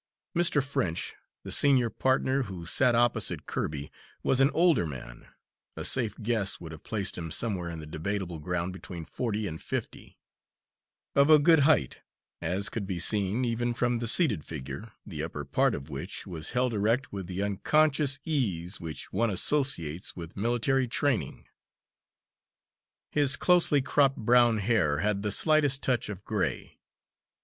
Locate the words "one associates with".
19.13-20.35